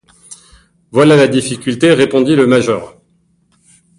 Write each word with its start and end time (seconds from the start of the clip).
Voilà 0.89 1.15
la 1.15 1.27
difficulté, 1.27 1.93
répondit 1.93 2.35
le 2.35 2.47
major. 2.47 2.97